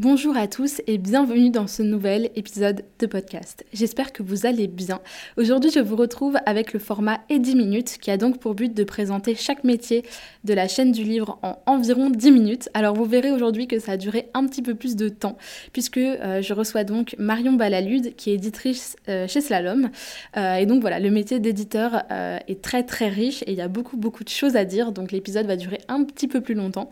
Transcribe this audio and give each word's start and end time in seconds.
Bonjour 0.00 0.34
à 0.38 0.48
tous 0.48 0.80
et 0.86 0.96
bienvenue 0.96 1.50
dans 1.50 1.66
ce 1.66 1.82
nouvel 1.82 2.30
épisode 2.34 2.86
de 3.00 3.06
podcast. 3.06 3.66
J'espère 3.74 4.14
que 4.14 4.22
vous 4.22 4.46
allez 4.46 4.66
bien. 4.66 4.98
Aujourd'hui, 5.36 5.70
je 5.70 5.78
vous 5.78 5.94
retrouve 5.94 6.38
avec 6.46 6.72
le 6.72 6.78
format 6.78 7.20
et 7.28 7.38
10 7.38 7.54
minutes 7.54 7.98
qui 8.00 8.10
a 8.10 8.16
donc 8.16 8.40
pour 8.40 8.54
but 8.54 8.72
de 8.72 8.82
présenter 8.82 9.34
chaque 9.34 9.62
métier 9.62 10.06
de 10.44 10.54
la 10.54 10.68
chaîne 10.68 10.90
du 10.90 11.04
livre 11.04 11.38
en 11.42 11.58
environ 11.66 12.08
10 12.08 12.30
minutes. 12.30 12.70
Alors 12.72 12.94
vous 12.94 13.04
verrez 13.04 13.30
aujourd'hui 13.30 13.66
que 13.66 13.78
ça 13.78 13.92
a 13.92 13.96
duré 13.98 14.30
un 14.32 14.46
petit 14.46 14.62
peu 14.62 14.74
plus 14.74 14.96
de 14.96 15.10
temps 15.10 15.36
puisque 15.74 15.98
euh, 15.98 16.40
je 16.40 16.54
reçois 16.54 16.84
donc 16.84 17.14
Marion 17.18 17.52
Balalude 17.52 18.16
qui 18.16 18.30
est 18.30 18.36
éditrice 18.36 18.96
euh, 19.10 19.28
chez 19.28 19.42
Slalom. 19.42 19.90
Euh, 20.38 20.54
et 20.54 20.64
donc 20.64 20.80
voilà, 20.80 20.98
le 20.98 21.10
métier 21.10 21.40
d'éditeur 21.40 22.04
est 22.48 22.62
très 22.62 22.84
très 22.84 23.10
riche 23.10 23.42
et 23.42 23.52
il 23.52 23.58
y 23.58 23.60
a 23.60 23.68
beaucoup 23.68 23.98
beaucoup 23.98 24.24
de 24.24 24.30
choses 24.30 24.56
à 24.56 24.64
dire 24.64 24.92
donc 24.92 25.12
l'épisode 25.12 25.44
va 25.44 25.56
durer 25.56 25.80
un 25.88 26.04
petit 26.04 26.26
peu 26.26 26.40
plus 26.40 26.54
longtemps. 26.54 26.88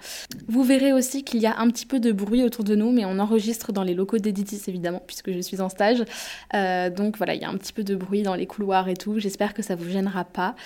Vous 0.47 0.63
verrez 0.63 0.93
aussi 0.93 1.25
qu'il 1.25 1.41
y 1.41 1.47
a 1.47 1.59
un 1.59 1.71
petit 1.71 1.87
peu 1.87 2.01
de 2.01 2.13
bruit 2.13 2.45
autour 2.45 2.65
de 2.65 2.75
nous 2.75 2.98
mais 2.99 3.05
on 3.05 3.21
enregistre 3.21 3.73
dans 3.73 3.85
les 3.85 3.95
locaux 3.95 4.19
d'Editis 4.19 4.63
évidemment, 4.67 5.01
puisque 5.07 5.31
je 5.31 5.39
suis 5.39 5.61
en 5.61 5.69
stage. 5.69 6.05
Euh, 6.55 6.91
donc 6.91 7.17
voilà, 7.17 7.35
il 7.35 7.41
y 7.41 7.45
a 7.45 7.49
un 7.49 7.57
petit 7.57 7.73
peu 7.73 7.85
de 7.85 7.95
bruit 7.95 8.23
dans 8.23 8.35
les 8.35 8.47
couloirs 8.47 8.89
et 8.89 8.97
tout. 8.97 9.21
J'espère 9.21 9.55
que 9.55 9.63
ça 9.63 9.77
vous 9.77 9.89
gênera 9.89 10.25
pas. 10.25 10.57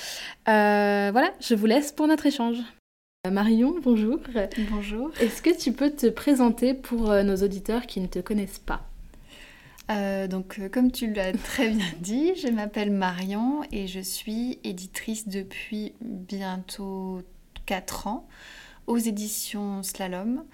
Euh, 0.48 1.10
voilà, 1.12 1.32
je 1.40 1.54
vous 1.54 1.66
laisse 1.66 1.92
pour 1.92 2.06
notre 2.08 2.24
échange. 2.24 2.56
Euh, 3.26 3.30
Marion, 3.30 3.74
bonjour. 3.82 4.18
Bonjour. 4.70 5.10
Est-ce 5.20 5.42
que 5.42 5.54
tu 5.56 5.72
peux 5.72 5.90
te 5.90 6.06
présenter 6.06 6.72
pour 6.72 7.10
nos 7.22 7.36
auditeurs 7.36 7.86
qui 7.86 8.00
ne 8.00 8.06
te 8.06 8.18
connaissent 8.18 8.62
pas? 8.64 8.88
Donc, 10.30 10.58
comme 10.72 10.90
tu 10.90 11.12
l'as 11.12 11.32
très 11.44 11.68
bien 11.68 11.84
dit, 12.00 12.32
je 12.36 12.48
m'appelle 12.48 12.90
Marion 12.90 13.60
et 13.72 13.86
je 13.86 14.00
suis 14.00 14.58
éditrice 14.64 15.28
depuis 15.28 15.92
bientôt 16.00 17.20
4 17.66 18.06
ans 18.06 18.26
aux 18.86 18.96
éditions 18.96 19.82
Slalom. 19.82 20.44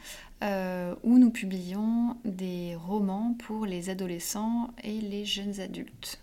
Euh, 0.45 0.95
où 1.03 1.19
nous 1.19 1.31
publions 1.31 2.17
des 2.25 2.77
romans 2.77 3.35
pour 3.45 3.67
les 3.67 3.91
adolescents 3.91 4.71
et 4.85 5.01
les 5.01 5.25
jeunes 5.25 5.59
adultes. 5.59 6.21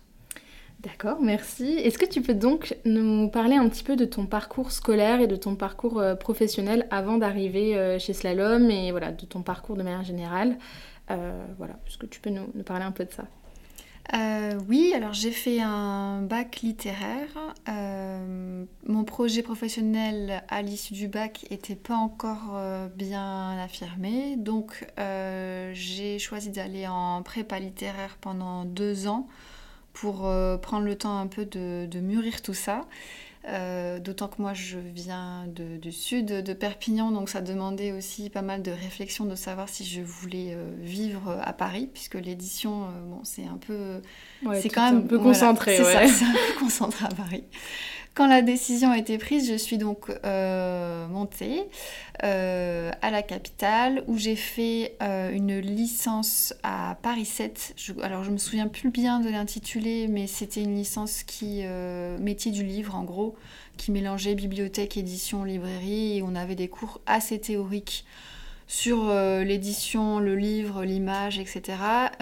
D'accord, 0.80 1.20
merci. 1.20 1.64
Est-ce 1.64 1.98
que 1.98 2.06
tu 2.06 2.22
peux 2.22 2.32
donc 2.32 2.78
nous 2.86 3.28
parler 3.28 3.56
un 3.56 3.68
petit 3.68 3.84
peu 3.84 3.94
de 3.94 4.06
ton 4.06 4.24
parcours 4.24 4.72
scolaire 4.72 5.20
et 5.20 5.26
de 5.26 5.36
ton 5.36 5.54
parcours 5.54 6.00
euh, 6.00 6.14
professionnel 6.14 6.86
avant 6.90 7.18
d'arriver 7.18 7.76
euh, 7.76 7.98
chez 7.98 8.14
Slalom 8.14 8.70
et 8.70 8.90
voilà, 8.90 9.12
de 9.12 9.26
ton 9.26 9.42
parcours 9.42 9.76
de 9.76 9.82
manière 9.82 10.04
générale 10.04 10.56
Voilà, 11.08 11.78
est-ce 11.86 11.98
que 11.98 12.06
tu 12.06 12.20
peux 12.20 12.30
nous 12.30 12.46
parler 12.64 12.84
un 12.84 12.92
peu 12.92 13.04
de 13.04 13.12
ça? 13.12 13.24
Euh, 14.14 14.60
oui, 14.68 14.92
alors 14.94 15.12
j'ai 15.12 15.32
fait 15.32 15.60
un 15.60 16.22
bac 16.22 16.60
littéraire. 16.60 17.54
Euh, 17.68 18.64
mon 18.86 19.04
projet 19.04 19.42
professionnel 19.42 20.44
à 20.48 20.62
l'issue 20.62 20.94
du 20.94 21.08
bac 21.08 21.46
n'était 21.50 21.74
pas 21.74 21.96
encore 21.96 22.52
euh, 22.54 22.88
bien 22.88 23.58
affirmé, 23.58 24.36
donc 24.36 24.86
j'ai 25.72 26.18
choisi 26.18 26.50
d'aller 26.50 26.86
en 26.86 27.22
prépa 27.22 27.58
littéraire 27.58 28.16
pendant 28.20 28.64
deux 28.64 29.08
ans 29.08 29.26
pour 29.92 30.30
prendre 30.62 30.84
le 30.84 30.94
temps 30.96 31.18
un 31.18 31.26
peu 31.26 31.44
de 31.44 32.00
mûrir 32.00 32.42
tout 32.42 32.54
ça. 32.54 32.82
Euh, 33.48 34.00
d'autant 34.00 34.26
que 34.26 34.42
moi 34.42 34.54
je 34.54 34.76
viens 34.78 35.46
du 35.46 35.92
sud 35.92 36.26
de 36.26 36.52
Perpignan, 36.52 37.12
donc 37.12 37.28
ça 37.28 37.40
demandait 37.40 37.92
aussi 37.92 38.28
pas 38.28 38.42
mal 38.42 38.60
de 38.60 38.72
réflexion 38.72 39.24
de 39.24 39.36
savoir 39.36 39.68
si 39.68 39.84
je 39.84 40.00
voulais 40.00 40.52
euh, 40.54 40.72
vivre 40.80 41.38
à 41.44 41.52
Paris, 41.52 41.88
puisque 41.92 42.14
l'édition, 42.14 42.86
euh, 42.86 42.86
bon, 43.06 43.20
c'est 43.22 43.46
un 43.46 43.58
peu. 43.58 44.02
c'est 44.60 44.68
quand 44.68 44.90
même. 44.90 45.04
Un 45.04 45.06
peu 45.06 45.20
concentré, 45.20 45.80
ouais. 45.80 46.08
C'est 46.08 46.24
un 46.24 46.32
peu 46.32 46.58
concentré 46.58 47.04
à 47.04 47.14
Paris. 47.14 47.44
Quand 48.16 48.28
la 48.28 48.40
décision 48.40 48.92
a 48.92 48.96
été 48.96 49.18
prise, 49.18 49.46
je 49.46 49.56
suis 49.56 49.76
donc 49.76 50.10
euh, 50.24 51.06
montée 51.06 51.64
euh, 52.24 52.90
à 53.02 53.10
la 53.10 53.22
capitale 53.22 54.04
où 54.06 54.16
j'ai 54.16 54.36
fait 54.36 54.96
euh, 55.02 55.30
une 55.30 55.58
licence 55.58 56.54
à 56.62 56.96
Paris 57.02 57.26
7. 57.26 57.74
alors 58.02 58.24
je 58.24 58.30
me 58.30 58.38
souviens 58.38 58.68
plus 58.68 58.88
bien 58.88 59.20
de 59.20 59.28
l'intitulé, 59.28 60.08
mais 60.08 60.26
c'était 60.26 60.62
une 60.62 60.74
licence 60.74 61.24
qui 61.24 61.62
métier 62.18 62.52
du 62.52 62.64
livre 62.64 62.94
en 62.94 63.04
gros, 63.04 63.36
qui 63.76 63.90
mélangeait 63.90 64.34
bibliothèque, 64.34 64.96
édition, 64.96 65.44
librairie 65.44 66.22
on 66.24 66.34
avait 66.36 66.54
des 66.54 66.68
cours 66.68 67.02
assez 67.04 67.38
théoriques 67.38 68.06
sur 68.66 69.12
l'édition, 69.12 70.20
le 70.20 70.36
livre, 70.36 70.84
l'image, 70.84 71.38
etc. 71.38 71.76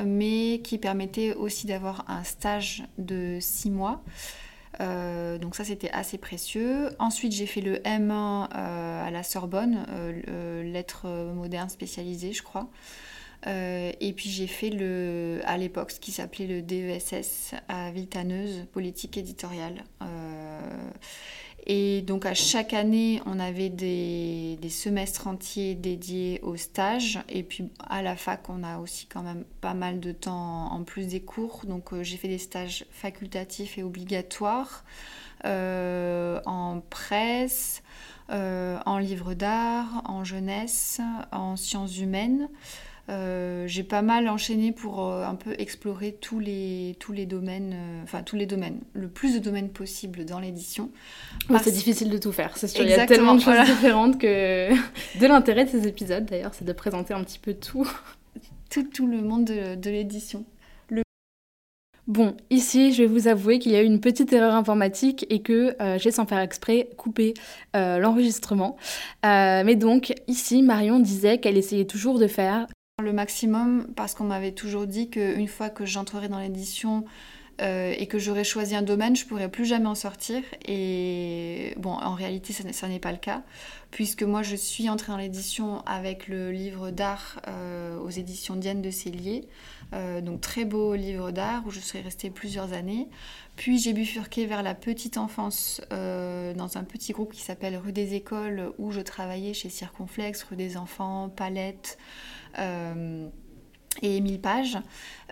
Mais 0.05 0.61
qui 0.65 0.77
permettait 0.79 1.35
aussi 1.35 1.69
d'avoir 1.69 2.05
un 2.09 2.25
stage 2.25 2.83
de 2.99 3.39
six 3.41 3.71
mois. 3.71 4.03
Euh, 4.81 5.39
donc 5.39 5.55
ça 5.55 5.65
c'était 5.65 5.91
assez 5.91 6.19
précieux. 6.19 6.91
Ensuite 6.99 7.33
j'ai 7.33 7.47
fait 7.47 7.61
le 7.61 7.77
M1 7.79 8.49
euh, 8.55 9.07
à 9.07 9.11
la 9.11 9.23
Sorbonne, 9.23 9.87
euh, 9.91 10.63
lettres 10.63 11.09
modernes 11.35 11.69
spécialisées 11.69 12.33
je 12.33 12.43
crois. 12.43 12.69
et 13.47 14.13
puis 14.17 14.31
j'ai 14.31 14.47
fait 14.47 14.71
le, 14.71 15.41
à 15.45 15.59
l'époque 15.59 15.91
ce 15.91 16.01
qui 16.01 16.13
s'appelait 16.13 16.47
le 16.47 16.63
DESS 16.63 17.55
à 17.69 17.91
Villetaneuse, 17.91 18.67
politique 18.73 19.17
éditoriale. 19.17 19.85
Et 21.67 22.03
donc 22.03 22.27
à 22.27 22.35
chaque 22.35 22.75
année, 22.75 23.23
on 23.25 23.41
avait 23.41 23.71
des, 23.71 24.59
semestres 24.69 25.27
entiers 25.27 25.75
dédiés 25.75 26.41
aux 26.43 26.57
stages. 26.57 27.21
Et 27.29 27.43
puis 27.43 27.71
à 27.89 28.03
la 28.03 28.17
fac, 28.17 28.49
on 28.49 28.63
a 28.63 28.79
aussi 28.79 29.07
quand 29.07 29.23
même 29.23 29.45
pas 29.61 29.75
mal 29.75 30.01
de 30.01 30.13
temps 30.13 30.73
en 30.73 30.85
plus 30.85 31.07
des 31.07 31.21
cours. 31.21 31.63
Donc 31.67 31.93
euh, 31.93 32.03
j'ai 32.03 32.17
fait 32.17 32.29
des 32.29 32.39
stages 32.39 32.85
facultatifs 32.91 33.79
et 33.79 33.83
obligatoires 33.83 34.85
euh, 35.47 36.41
en 36.45 36.81
presse, 36.91 37.83
euh, 38.31 38.79
en 38.85 38.99
livre 38.99 39.35
d'art, 39.35 40.03
en 40.05 40.25
jeunesse, 40.25 41.01
en 41.33 41.57
sciences 41.57 41.99
humaines. 41.99 42.49
Euh, 43.11 43.65
j'ai 43.67 43.83
pas 43.83 44.01
mal 44.01 44.29
enchaîné 44.31 44.73
pour 44.73 45.07
euh, 45.07 45.27
un 45.27 45.35
peu 45.35 45.55
explorer 45.59 46.17
tous 46.19 46.39
les, 46.39 46.97
tous 46.99 47.13
les 47.13 47.27
domaines, 47.27 47.75
euh, 47.75 48.03
enfin 48.03 48.23
tous 48.23 48.37
les 48.37 48.47
domaines, 48.47 48.81
le 48.95 49.09
plus 49.09 49.35
de 49.35 49.39
domaines 49.41 49.69
possible 49.69 50.25
dans 50.25 50.41
l'édition. 50.41 50.91
C'est 51.63 51.71
difficile 51.71 52.09
de 52.09 52.17
tout 52.17 52.33
faire, 52.33 52.57
c'est 52.57 52.69
sûr. 52.69 52.83
Il 52.83 52.89
y 52.89 52.95
a 52.95 53.05
tellement 53.05 53.35
de 53.35 53.41
choses 53.41 53.63
différentes 53.67 54.19
que 54.19 54.71
de 55.21 55.27
l'intérêt 55.27 55.67
de 55.67 55.71
ces 55.71 55.87
épisodes 55.87 56.25
d'ailleurs, 56.25 56.55
c'est 56.55 56.65
de 56.65 56.73
présenter 56.73 57.13
un 57.13 57.23
petit 57.23 57.39
peu 57.39 57.55
tout. 57.55 57.89
Tout, 58.71 58.83
tout 58.83 59.07
le 59.07 59.23
monde 59.23 59.45
de, 59.45 59.77
de 59.77 59.91
l'édition. 59.91 60.45
Bon, 62.09 62.37
ici, 62.51 62.93
je 62.93 63.03
vais 63.03 63.09
vous 63.09 63.29
avouer 63.29 63.61
qu'il 63.61 63.71
y 63.71 63.77
a 63.77 63.83
eu 63.83 63.87
une 63.87 64.01
petite 64.01 64.33
erreur 64.33 64.53
informatique 64.53 65.27
et 65.31 65.43
que 65.43 65.77
j'ai 65.99 66.11
sans 66.11 66.27
faire 66.27 66.41
exprès 66.41 66.89
coupé 66.97 67.35
l'enregistrement. 67.73 68.77
mais 69.23 69.77
donc, 69.77 70.13
ici, 70.27 70.61
Marion 70.63 70.99
disait 70.99 71.39
qu'elle 71.39 71.57
essayait 71.57 71.85
toujours 71.85 72.19
de 72.19 72.27
faire 72.27 72.67
le 73.03 73.13
maximum 73.13 73.89
parce 73.97 74.15
qu'on 74.15 74.25
m'avait 74.25 74.53
toujours 74.53 74.87
dit 74.87 75.11
qu'une 75.11 75.49
fois 75.49 75.69
que 75.69 75.85
j'entrerai 75.85 76.29
dans 76.29 76.39
l'édition 76.39 77.05
euh, 77.61 77.93
et 77.97 78.07
que 78.07 78.21
j'aurais 78.21 78.45
choisi 78.45 78.77
un 78.77 78.83
domaine, 78.83 79.17
je 79.17 79.27
pourrais 79.27 79.49
plus 79.49 79.65
jamais 79.65 79.87
en 79.87 79.97
sortir. 79.97 80.43
Et 80.65 81.75
bon, 81.77 81.91
en 81.91 82.15
réalité, 82.15 82.53
ça 82.53 82.89
n'est 82.89 83.01
pas 83.01 83.11
le 83.11 83.19
cas, 83.19 83.43
puisque 83.91 84.23
moi, 84.23 84.43
je 84.43 84.55
suis 84.55 84.89
entrée 84.89 85.11
dans 85.11 85.19
l'édition 85.19 85.83
avec 85.87 86.29
le 86.29 86.53
livre 86.53 86.91
d'art 86.91 87.41
euh, 87.49 87.99
aux 87.99 88.11
éditions 88.11 88.55
Diane 88.55 88.81
de 88.81 88.91
Célier, 88.91 89.49
euh, 89.95 90.21
donc 90.21 90.41
très 90.41 90.65
beau 90.65 90.95
livre 90.95 91.31
d'art 91.31 91.63
où 91.67 91.71
je 91.71 91.81
serais 91.81 92.01
restée 92.01 92.31
plusieurs 92.31 92.73
années. 92.73 93.09
Puis 93.57 93.79
j'ai 93.79 93.93
bifurqué 93.93 94.47
vers 94.47 94.63
la 94.63 94.75
petite 94.75 95.17
enfance 95.17 95.81
dans 95.91 96.77
un 96.77 96.83
petit 96.83 97.13
groupe 97.13 97.33
qui 97.33 97.41
s'appelle 97.41 97.77
Rue 97.77 97.93
des 97.93 98.15
Écoles, 98.15 98.73
où 98.79 98.91
je 98.91 99.01
travaillais 99.01 99.55
chez 99.55 99.69
Circonflex, 99.69 100.43
Rue 100.43 100.57
des 100.57 100.77
Enfants, 100.77 101.29
Palette. 101.29 101.99
Euh, 102.59 103.29
et 104.03 104.21
1000 104.21 104.41
pages. 104.41 104.77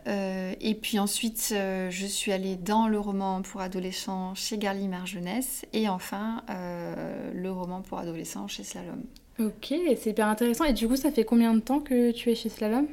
Euh, 0.07 0.55
et 0.61 0.77
puis 0.77 1.01
ensuite, 1.01 1.51
euh, 1.53 1.91
je 1.91 2.07
suis 2.07 2.31
allée 2.31 2.55
dans 2.55 2.87
le 2.87 2.99
roman 2.99 3.43
pour 3.43 3.61
adolescents 3.61 4.37
chez 4.37 4.57
Gallimard 4.57 5.07
Jeunesse 5.07 5.67
et 5.73 5.89
enfin 5.89 6.45
le 6.49 7.51
roman 7.51 7.83
pour 7.83 7.99
adolescents 7.99 8.47
chez 8.47 8.63
Slalom. 8.63 9.03
Ok, 9.41 9.75
c'est 9.97 10.11
hyper 10.11 10.29
intéressant. 10.29 10.65
Et 10.65 10.73
du 10.73 10.87
coup, 10.87 10.95
ça 10.95 11.11
fait 11.11 11.25
combien 11.25 11.55
de 11.55 11.61
temps 11.61 11.81
que 11.81 12.13
tu 12.13 12.31
es 12.31 12.37
chez 12.37 12.51
Slalom? 12.51 12.87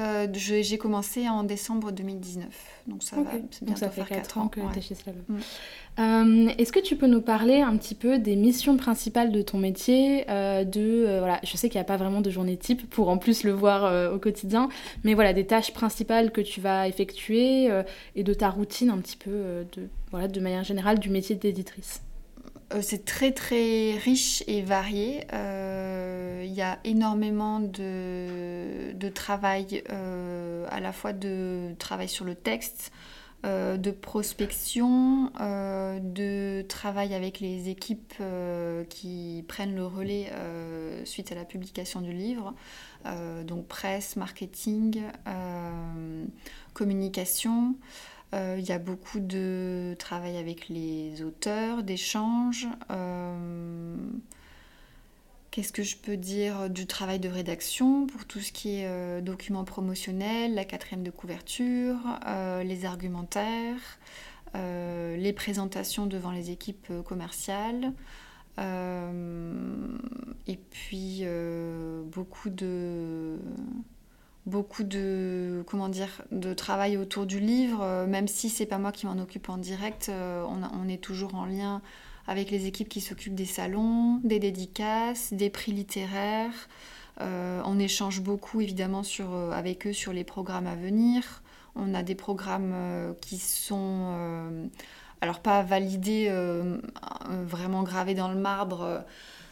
Euh, 0.00 0.26
J'ai 0.32 0.78
commencé 0.78 1.28
en 1.28 1.44
décembre 1.44 1.92
2019, 1.92 2.46
donc 2.86 3.02
ça 3.02 3.16
va 3.16 3.22
donc 3.62 3.78
ça 3.78 3.90
fait 3.90 4.02
4, 4.04 4.38
ans, 4.38 4.48
que 4.48 4.60
tu 4.72 4.78
es 4.78 4.82
chez. 4.82 4.94
Mm. 4.94 5.36
Euh, 5.98 6.52
est-ce 6.58 6.72
que 6.72 6.80
tu 6.80 6.96
peux 6.96 7.06
nous 7.06 7.20
parler 7.20 7.60
un 7.60 7.76
petit 7.76 7.94
peu 7.94 8.18
des 8.18 8.36
missions 8.36 8.76
principales 8.76 9.30
de 9.32 9.42
ton 9.42 9.58
métier 9.58 10.24
euh, 10.30 10.64
de, 10.64 11.18
voilà, 11.18 11.40
Je 11.44 11.56
sais 11.56 11.68
qu'il 11.68 11.78
n'y 11.78 11.82
a 11.82 11.84
pas 11.84 11.96
vraiment 11.96 12.20
de 12.20 12.30
journée 12.30 12.56
type 12.56 12.88
pour 12.88 13.08
en 13.08 13.18
plus 13.18 13.44
le 13.44 13.52
voir 13.52 14.12
au 14.12 14.18
quotidien, 14.18 14.68
mais 15.04 15.14
voilà, 15.14 15.32
des 15.32 15.46
tâches 15.46 15.72
principales 15.72 16.32
que 16.32 16.40
tu 16.40 16.60
vas 16.60 16.88
effectuer 16.88 17.68
et 18.16 18.24
de 18.24 18.34
ta 18.34 18.50
routine 18.50 18.90
un 18.90 18.98
petit 18.98 19.16
peu 19.16 19.64
de, 19.76 19.88
voilà, 20.10 20.28
de 20.28 20.40
manière 20.40 20.64
générale 20.64 20.98
du 20.98 21.10
métier 21.10 21.36
d'éditrice. 21.36 22.02
Euh, 22.72 22.82
c'est 22.82 23.04
très 23.04 23.32
très 23.32 23.92
riche 23.98 24.44
et 24.46 24.62
varié. 24.62 25.26
Euh, 25.32 26.42
il 26.44 26.52
y 26.52 26.62
a 26.62 26.78
énormément 26.84 27.60
de, 27.60 29.08
travail, 29.14 29.82
euh, 29.90 30.66
à 30.70 30.80
la 30.80 30.92
fois 30.92 31.12
de 31.12 31.74
travail 31.78 32.08
sur 32.08 32.24
le 32.24 32.34
texte, 32.34 32.92
de 33.42 33.90
prospection, 33.90 35.32
de 35.38 36.60
travail 36.68 37.14
avec 37.14 37.40
les 37.40 37.70
équipes 37.70 38.12
qui 38.90 39.44
prennent 39.48 39.74
le 39.74 39.86
relais 39.86 40.30
suite 41.04 41.32
à 41.32 41.34
la 41.34 41.46
publication 41.46 42.02
du 42.02 42.12
livre, 42.12 42.52
donc 43.46 43.66
presse, 43.66 44.16
marketing, 44.16 45.02
communication. 46.74 47.76
Euh, 48.32 48.56
il 48.58 48.64
y 48.64 48.72
a 48.72 48.78
beaucoup 48.78 49.18
de 49.18 49.96
travail 49.98 50.36
avec 50.36 50.68
les 50.68 51.22
auteurs, 51.22 51.82
d'échanges. 51.82 52.68
Euh, 52.90 53.96
qu'est-ce 55.50 55.72
que 55.72 55.82
je 55.82 55.96
peux 55.96 56.16
dire 56.16 56.70
du 56.70 56.86
travail 56.86 57.18
de 57.18 57.28
rédaction 57.28 58.06
pour 58.06 58.24
tout 58.26 58.40
ce 58.40 58.52
qui 58.52 58.76
est 58.76 58.86
euh, 58.86 59.20
documents 59.20 59.64
promotionnels, 59.64 60.54
la 60.54 60.64
quatrième 60.64 61.02
de 61.02 61.10
couverture, 61.10 61.98
les 62.64 62.84
argumentaires, 62.84 63.98
les 64.54 65.32
présentations 65.34 66.06
devant 66.06 66.30
les 66.30 66.50
équipes 66.50 66.92
commerciales. 67.04 67.92
et 68.58 70.56
puis 70.70 71.24
beaucoup 72.12 72.50
de 72.50 73.38
beaucoup 74.50 74.82
de 74.82 75.64
comment 75.66 75.88
dire 75.88 76.22
de 76.32 76.52
travail 76.52 76.96
autour 76.96 77.24
du 77.24 77.40
livre. 77.40 77.80
Euh, 77.82 78.06
même 78.06 78.28
si 78.28 78.50
c'est 78.50 78.66
pas 78.66 78.78
moi 78.78 78.92
qui 78.92 79.06
m'en 79.06 79.18
occupe 79.18 79.48
en 79.48 79.56
direct 79.56 80.08
euh, 80.10 80.44
on, 80.44 80.88
est 80.88 81.02
toujours 81.02 81.34
en 81.34 81.46
lien 81.46 81.80
avec 82.26 82.50
les 82.50 82.66
équipes 82.66 82.88
qui 82.88 83.00
s'occupent 83.00 83.34
des 83.34 83.46
salons 83.46 84.20
des 84.24 84.38
dédicaces 84.38 85.32
des 85.32 85.48
prix 85.48 85.72
littéraires. 85.72 86.68
Euh, 87.20 87.62
on 87.64 87.78
échange 87.78 88.20
beaucoup 88.20 88.60
évidemment 88.60 89.02
sur, 89.02 89.34
avec 89.52 89.86
eux 89.86 89.92
sur 89.92 90.12
les 90.12 90.24
programmes 90.24 90.66
à 90.66 90.74
venir. 90.74 91.42
On 91.76 91.94
a 91.94 92.02
des 92.02 92.14
programmes 92.14 92.74
qui 93.20 93.38
sont 93.38 94.68
alors 95.20 95.40
pas 95.40 95.62
validés 95.62 96.32
vraiment 97.46 97.84
gravés 97.84 98.14
dans 98.14 98.28
le 98.28 98.40
marbre 98.40 99.04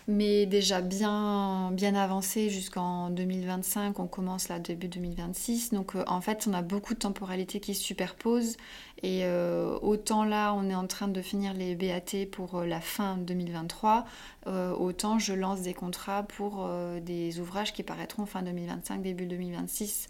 mais 0.08 0.46
déjà 0.46 0.80
bien, 0.80 1.70
bien 1.72 1.94
avancé 1.94 2.48
jusqu'en 2.48 3.10
2025. 3.10 4.00
On 4.00 4.06
commence 4.06 4.48
là 4.48 4.58
début 4.58 4.88
2026. 4.88 5.74
Donc 5.74 5.94
euh, 5.94 6.02
en 6.06 6.22
fait, 6.22 6.46
on 6.48 6.54
a 6.54 6.62
beaucoup 6.62 6.94
de 6.94 6.98
temporalités 6.98 7.60
qui 7.60 7.74
se 7.74 7.82
superposent. 7.84 8.56
Et 9.02 9.20
euh, 9.24 9.78
autant 9.82 10.24
là, 10.24 10.54
on 10.54 10.70
est 10.70 10.74
en 10.74 10.86
train 10.86 11.08
de 11.08 11.20
finir 11.20 11.52
les 11.52 11.74
BAT 11.74 12.26
pour 12.32 12.56
euh, 12.56 12.66
la 12.66 12.80
fin 12.80 13.18
2023, 13.18 14.06
autant 14.46 15.18
je 15.18 15.34
lance 15.34 15.60
des 15.60 15.74
contrats 15.74 16.22
pour 16.22 16.66
des 17.02 17.38
ouvrages 17.38 17.74
qui 17.74 17.82
paraîtront 17.82 18.24
fin 18.24 18.42
2025, 18.42 19.02
début 19.02 19.26
2026. 19.26 20.08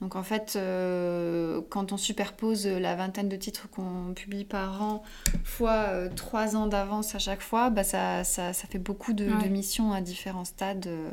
Donc 0.00 0.16
en 0.16 0.22
fait, 0.22 0.54
euh, 0.56 1.60
quand 1.68 1.92
on 1.92 1.98
superpose 1.98 2.66
la 2.66 2.96
vingtaine 2.96 3.28
de 3.28 3.36
titres 3.36 3.68
qu'on 3.68 4.14
publie 4.14 4.44
par 4.44 4.82
an, 4.82 5.02
fois 5.44 5.88
euh, 5.88 6.08
trois 6.14 6.56
ans 6.56 6.66
d'avance 6.66 7.14
à 7.14 7.18
chaque 7.18 7.42
fois, 7.42 7.68
bah 7.68 7.84
ça, 7.84 8.24
ça, 8.24 8.54
ça, 8.54 8.66
fait 8.66 8.78
beaucoup 8.78 9.12
de, 9.12 9.26
missions 9.48 9.92
à 9.92 10.00
différents 10.00 10.46
stades. 10.46 10.86
Euh, 10.86 11.10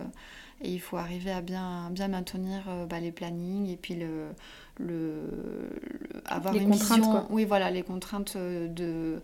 et 0.61 0.71
il 0.71 0.79
faut 0.79 0.97
arriver 0.97 1.31
à 1.31 1.41
bien, 1.41 1.89
bien 1.91 2.07
maintenir 2.07 2.63
bah, 2.89 2.99
les 2.99 3.11
plannings 3.11 3.69
et 3.69 3.77
puis 3.77 3.93
le, 3.93 4.29
le, 4.79 5.29
avoir 6.25 6.51
les 6.51 6.65
contraintes, 6.65 7.27
Oui, 7.29 7.45
voilà, 7.45 7.69
les 7.69 7.83
contraintes 7.83 8.35
de 8.35 9.19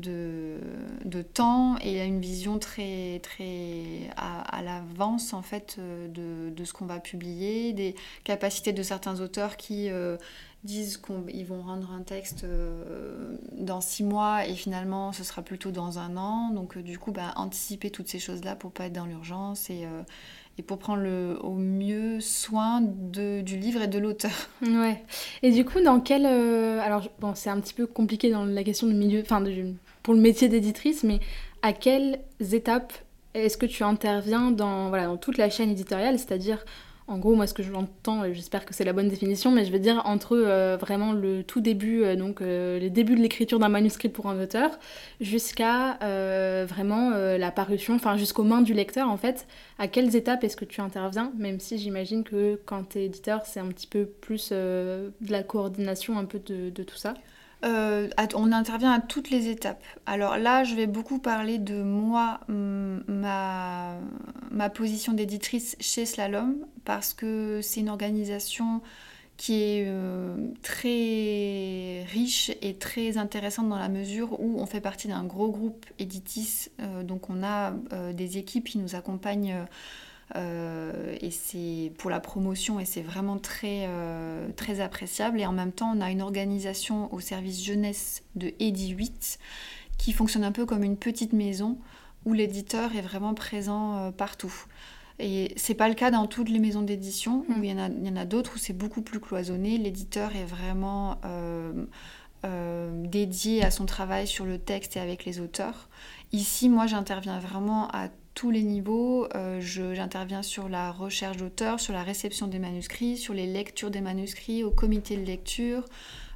de, 0.00 1.22
temps 1.22 1.76
et 1.82 2.04
une 2.04 2.20
vision 2.20 2.58
très, 2.58 3.20
très 3.22 4.10
à, 4.16 4.62
l'avance 4.62 5.32
en 5.32 5.42
fait 5.42 5.76
euh, 5.78 6.08
de, 6.50 6.64
ce 6.64 6.72
qu'on 6.72 6.86
va 6.86 7.00
publier, 7.00 7.72
des 7.72 7.94
capacités 8.24 8.72
de 8.72 8.82
certains 8.82 9.20
auteurs 9.20 9.56
qui 9.56 9.90
euh, 9.90 10.16
disent 10.64 10.98
qu'ils 10.98 11.46
vont 11.46 11.62
rendre 11.62 11.92
un 11.92 12.02
texte 12.02 12.44
euh, 12.44 13.36
dans 13.52 13.80
six 13.80 14.04
mois 14.04 14.46
et 14.46 14.54
finalement 14.54 15.12
ce 15.12 15.24
sera 15.24 15.42
plutôt 15.42 15.70
dans 15.70 15.98
un 15.98 16.16
an. 16.16 16.50
Donc 16.50 16.78
du 16.78 16.98
coup, 16.98 17.12
bah, 17.12 17.32
anticiper 17.36 17.90
toutes 17.90 18.08
ces 18.08 18.18
choses-là 18.18 18.56
pour 18.56 18.72
pas 18.72 18.86
être 18.86 18.92
dans 18.92 19.06
l'urgence 19.06 19.70
et, 19.70 19.86
et 20.58 20.62
pour 20.62 20.78
prendre 20.78 21.02
le, 21.02 21.38
au 21.42 21.54
mieux 21.54 22.20
soin 22.20 22.80
de, 22.82 23.40
du 23.40 23.56
livre 23.56 23.82
et 23.82 23.88
de 23.88 23.98
l'auteur. 23.98 24.32
Ouais. 24.62 25.04
Et 25.42 25.50
du 25.50 25.64
coup, 25.64 25.80
dans 25.80 26.00
quel... 26.00 26.26
alors, 26.26 27.08
bon, 27.20 27.34
c'est 27.34 27.50
un 27.50 27.60
petit 27.60 27.74
peu 27.74 27.86
compliqué 27.86 28.30
dans 28.30 28.44
la 28.44 28.64
question 28.64 28.86
du 28.86 28.94
milieu... 28.94 29.20
Enfin, 29.20 29.40
de, 29.40 29.74
pour 30.06 30.14
le 30.14 30.20
métier 30.20 30.48
d'éditrice, 30.48 31.02
mais 31.02 31.18
à 31.62 31.72
quelles 31.72 32.20
étapes 32.52 32.92
est-ce 33.34 33.56
que 33.56 33.66
tu 33.66 33.82
interviens 33.82 34.52
dans, 34.52 34.88
voilà, 34.88 35.06
dans 35.06 35.16
toute 35.16 35.36
la 35.36 35.50
chaîne 35.50 35.68
éditoriale? 35.68 36.16
C'est-à-dire, 36.20 36.64
en 37.08 37.18
gros, 37.18 37.34
moi, 37.34 37.48
ce 37.48 37.54
que 37.54 37.64
j'entends, 37.64 38.24
et 38.24 38.32
j'espère 38.32 38.64
que 38.64 38.72
c'est 38.72 38.84
la 38.84 38.92
bonne 38.92 39.08
définition, 39.08 39.50
mais 39.50 39.64
je 39.64 39.72
veux 39.72 39.80
dire 39.80 40.02
entre 40.04 40.36
euh, 40.36 40.76
vraiment 40.76 41.10
le 41.10 41.42
tout 41.42 41.60
début, 41.60 42.04
euh, 42.04 42.14
donc 42.14 42.40
euh, 42.40 42.78
les 42.78 42.88
débuts 42.88 43.16
de 43.16 43.20
l'écriture 43.20 43.58
d'un 43.58 43.68
manuscrit 43.68 44.08
pour 44.08 44.28
un 44.28 44.40
auteur, 44.40 44.78
jusqu'à 45.20 45.98
vraiment 46.66 47.10
la 47.10 47.50
parution, 47.50 47.96
enfin 47.96 48.16
jusqu'aux 48.16 48.44
mains 48.44 48.62
du 48.62 48.74
lecteur, 48.74 49.08
en 49.08 49.16
fait. 49.16 49.48
À 49.80 49.88
quelles 49.88 50.14
étapes 50.14 50.44
est-ce 50.44 50.56
que 50.56 50.64
tu 50.64 50.80
interviens? 50.80 51.32
Même 51.36 51.58
si 51.58 51.78
j'imagine 51.78 52.22
que 52.22 52.60
quand 52.64 52.90
tu 52.90 52.98
es 52.98 53.06
éditeur, 53.06 53.44
c'est 53.44 53.58
un 53.58 53.66
petit 53.70 53.88
peu 53.88 54.06
plus 54.06 54.52
de 54.52 55.10
la 55.28 55.42
coordination 55.42 56.16
un 56.16 56.26
peu 56.26 56.38
de 56.38 56.82
tout 56.84 56.96
ça. 56.96 57.14
Euh, 57.66 58.08
on 58.34 58.52
intervient 58.52 58.92
à 58.92 59.00
toutes 59.00 59.30
les 59.30 59.48
étapes. 59.48 59.82
Alors 60.06 60.38
là, 60.38 60.64
je 60.64 60.74
vais 60.74 60.86
beaucoup 60.86 61.18
parler 61.18 61.58
de 61.58 61.82
moi, 61.82 62.40
ma, 62.48 63.98
position 64.74 65.12
d'éditrice 65.12 65.76
chez 65.80 66.06
Slalom, 66.06 66.56
parce 66.84 67.12
que 67.12 67.60
c'est 67.62 67.80
une 67.80 67.88
organisation 67.88 68.82
qui 69.36 69.62
est 69.62 69.84
euh, 69.86 70.34
très 70.62 72.04
riche 72.10 72.50
et 72.62 72.76
très 72.76 73.18
intéressante 73.18 73.68
dans 73.68 73.78
la 73.78 73.88
mesure 73.90 74.40
où 74.40 74.58
on 74.60 74.66
fait 74.66 74.80
partie 74.80 75.08
d'un 75.08 75.24
gros 75.24 75.50
groupe 75.50 75.84
éditis, 75.98 76.70
euh, 76.80 77.02
donc 77.02 77.28
on 77.28 77.42
a 77.42 77.72
des 78.14 78.38
équipes 78.38 78.68
qui 78.68 78.78
nous 78.78 78.94
accompagnent 78.94 79.66
euh, 80.34 80.95
et 81.20 81.30
c'est 81.30 81.92
pour 81.98 82.10
la 82.10 82.20
promotion 82.20 82.80
et 82.80 82.84
c'est 82.84 83.02
vraiment 83.02 83.38
très, 83.38 83.84
euh, 83.86 84.48
très 84.56 84.80
appréciable. 84.80 85.40
Et 85.40 85.46
en 85.46 85.52
même 85.52 85.72
temps, 85.72 85.92
on 85.94 86.00
a 86.00 86.10
une 86.10 86.22
organisation 86.22 87.12
au 87.12 87.20
service 87.20 87.64
jeunesse 87.64 88.22
de 88.34 88.52
Edi 88.60 88.90
8 88.90 89.38
qui 89.98 90.12
fonctionne 90.12 90.44
un 90.44 90.52
peu 90.52 90.66
comme 90.66 90.82
une 90.82 90.96
petite 90.96 91.32
maison 91.32 91.78
où 92.24 92.32
l'éditeur 92.32 92.94
est 92.96 93.00
vraiment 93.00 93.34
présent 93.34 93.96
euh, 93.96 94.10
partout. 94.10 94.52
Et 95.18 95.54
c'est 95.56 95.74
pas 95.74 95.88
le 95.88 95.94
cas 95.94 96.10
dans 96.10 96.26
toutes 96.26 96.50
les 96.50 96.58
maisons 96.58 96.82
d'édition, 96.82 97.46
où 97.48 97.54
mm. 97.54 97.64
il 97.64 97.70
y 97.70 97.72
en 97.72 97.78
a, 97.78 97.88
il 97.88 98.06
y 98.06 98.10
en 98.10 98.16
a 98.16 98.24
d'autres 98.24 98.56
où 98.56 98.58
c'est 98.58 98.74
beaucoup 98.74 99.00
plus 99.02 99.20
cloisonné. 99.20 99.78
L'éditeur 99.78 100.34
est 100.36 100.44
vraiment 100.44 101.18
dédié 103.02 103.64
à 103.64 103.72
son 103.72 103.86
travail 103.86 104.28
sur 104.28 104.44
le 104.44 104.58
texte 104.58 104.96
et 104.96 105.00
avec 105.00 105.24
les 105.24 105.40
auteurs. 105.40 105.88
Ici, 106.30 106.68
moi, 106.68 106.86
j'interviens 106.86 107.40
vraiment 107.40 107.88
à 107.88 108.08
tous 108.36 108.50
les 108.50 108.62
niveaux. 108.62 109.26
Euh, 109.34 109.60
j'interviens 109.60 110.42
sur 110.42 110.68
la 110.68 110.92
recherche 110.92 111.38
d'auteurs, 111.38 111.80
sur 111.80 111.94
la 111.94 112.04
réception 112.04 112.46
des 112.46 112.60
manuscrits, 112.60 113.16
sur 113.16 113.34
les 113.34 113.46
lectures 113.46 113.90
des 113.90 114.02
manuscrits, 114.02 114.62
au 114.62 114.70
comité 114.70 115.16
de 115.16 115.24
lecture. 115.24 115.82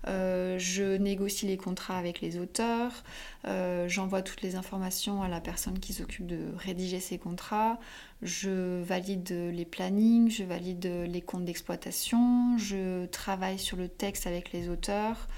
Euh, 0.09 0.59
je 0.59 0.97
négocie 0.97 1.47
les 1.47 1.59
contrats 1.59 1.99
avec 1.99 2.23
les 2.23 2.39
auteurs, 2.39 3.05
euh, 3.47 3.87
j'envoie 3.87 4.23
toutes 4.23 4.41
les 4.41 4.57
informations 4.57 5.23
à 5.23 5.29
la 5.29 5.43
personne 5.43 5.79
qui 5.79 5.93
s'occupe 5.93 6.27
de 6.27 6.39
rédiger 6.57 7.01
ces 7.01 7.19
contrats, 7.19 7.79
je 8.23 8.81
valide 8.81 9.31
les 9.53 9.67
plannings, 9.67 10.31
je 10.31 10.45
valide 10.45 10.91
les 11.07 11.21
comptes 11.21 11.45
d'exploitation, 11.45 12.57
je 12.57 13.05
travaille 13.09 13.59
sur 13.59 13.77
le 13.77 13.89
texte 13.89 14.27
avec 14.27 14.53
les 14.53 14.71
auteurs, 14.71 15.29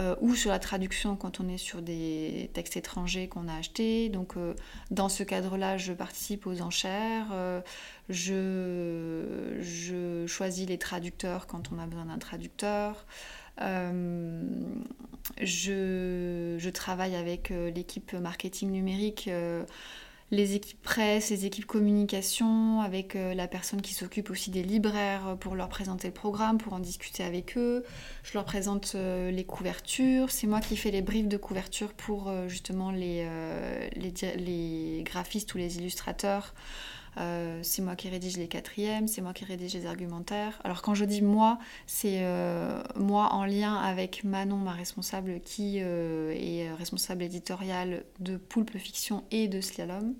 euh, 0.00 0.14
ou 0.20 0.36
sur 0.36 0.50
la 0.52 0.60
traduction 0.60 1.16
quand 1.16 1.40
on 1.40 1.48
est 1.48 1.58
sur 1.58 1.82
des 1.82 2.50
textes 2.52 2.76
étrangers 2.76 3.28
qu'on 3.28 3.48
a 3.48 3.54
achetés. 3.54 4.08
Donc 4.08 4.36
euh, 4.36 4.54
dans 4.92 5.08
ce 5.08 5.24
cadre-là, 5.24 5.76
je 5.76 5.92
participe 5.92 6.46
aux 6.46 6.60
enchères, 6.62 7.26
euh, 7.32 7.60
je, 8.08 9.24
choisis 10.28 10.68
les 10.68 10.78
traducteurs 10.78 11.48
quand 11.48 11.72
on 11.72 11.80
a 11.80 11.86
besoin 11.86 12.04
d'un 12.04 12.18
traducteur. 12.18 13.06
Je, 15.40 16.70
travaille 16.70 17.16
avec 17.16 17.50
l'équipe 17.50 18.12
marketing 18.12 18.70
numérique 18.70 19.28
les 20.30 20.54
équipes 20.54 20.82
presse, 20.82 21.30
les 21.30 21.46
équipes 21.46 21.64
communication, 21.66 22.80
avec 22.80 23.16
euh, 23.16 23.34
la 23.34 23.48
personne 23.48 23.80
qui 23.80 23.94
s'occupe 23.94 24.30
aussi 24.30 24.50
des 24.50 24.62
libraires 24.62 25.36
pour 25.40 25.54
leur 25.54 25.68
présenter 25.68 26.08
le 26.08 26.14
programme, 26.14 26.58
pour 26.58 26.72
en 26.74 26.80
discuter 26.80 27.24
avec 27.24 27.56
eux. 27.56 27.84
Je 28.22 28.34
leur 28.34 28.44
présente 28.44 28.92
euh, 28.94 29.30
les 29.30 29.44
couvertures. 29.44 30.30
C'est 30.30 30.46
moi 30.46 30.60
qui 30.60 30.76
fais 30.76 30.90
les 30.90 31.02
briefs 31.02 31.28
de 31.28 31.36
couverture 31.36 31.94
pour 31.94 32.30
justement 32.48 32.90
les, 32.90 33.26
graphistes 35.04 35.54
ou 35.54 35.58
les 35.58 35.78
illustrateurs. 35.78 36.54
Euh, 37.18 37.60
c'est 37.62 37.82
moi 37.82 37.96
qui 37.96 38.08
rédige 38.08 38.36
les 38.36 38.48
quatrièmes, 38.48 39.08
c'est 39.08 39.20
moi 39.20 39.32
qui 39.32 39.44
rédige 39.44 39.74
les 39.74 39.86
argumentaires. 39.86 40.60
Alors 40.64 40.82
quand 40.82 40.94
je 40.94 41.04
dis 41.04 41.22
moi, 41.22 41.58
c'est 41.86 42.20
euh, 42.22 42.80
moi 42.96 43.32
en 43.32 43.44
lien 43.44 43.74
avec 43.74 44.24
Manon, 44.24 44.56
ma 44.56 44.72
responsable, 44.72 45.40
qui 45.40 45.78
euh, 45.80 46.32
est 46.32 46.72
responsable 46.74 47.22
éditoriale 47.22 48.04
de 48.20 48.36
Poulpe 48.36 48.76
Fiction 48.78 49.24
et 49.30 49.48
de 49.48 49.60
Slalom. 49.60 50.14